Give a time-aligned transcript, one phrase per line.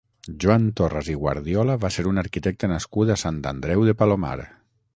[0.43, 4.37] Joan Torras i Guardiola va ser un arquitecte nascut a Sant Andreu de Palomar.